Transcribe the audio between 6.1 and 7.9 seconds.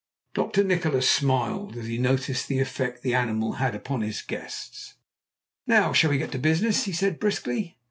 get to business?" he said briskly.